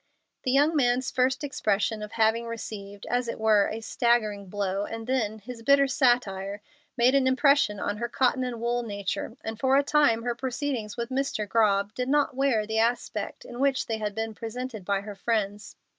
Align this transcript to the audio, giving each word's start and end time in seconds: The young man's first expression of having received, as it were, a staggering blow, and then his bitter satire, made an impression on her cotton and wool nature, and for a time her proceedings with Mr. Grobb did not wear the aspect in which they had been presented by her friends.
The 0.45 0.51
young 0.51 0.75
man's 0.75 1.11
first 1.11 1.43
expression 1.43 2.01
of 2.01 2.13
having 2.13 2.47
received, 2.47 3.05
as 3.07 3.27
it 3.27 3.39
were, 3.39 3.67
a 3.67 3.81
staggering 3.81 4.47
blow, 4.47 4.83
and 4.83 5.05
then 5.05 5.37
his 5.37 5.61
bitter 5.61 5.85
satire, 5.87 6.59
made 6.97 7.13
an 7.13 7.27
impression 7.27 7.79
on 7.79 7.97
her 7.97 8.09
cotton 8.09 8.43
and 8.43 8.59
wool 8.59 8.81
nature, 8.81 9.37
and 9.43 9.59
for 9.59 9.77
a 9.77 9.83
time 9.83 10.23
her 10.23 10.33
proceedings 10.33 10.97
with 10.97 11.09
Mr. 11.09 11.47
Grobb 11.47 11.93
did 11.93 12.09
not 12.09 12.35
wear 12.35 12.65
the 12.65 12.79
aspect 12.79 13.45
in 13.45 13.59
which 13.59 13.85
they 13.85 13.99
had 13.99 14.15
been 14.15 14.33
presented 14.33 14.85
by 14.85 15.01
her 15.01 15.13
friends. 15.13 15.75